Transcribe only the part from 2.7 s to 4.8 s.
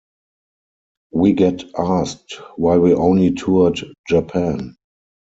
we only toured Japan.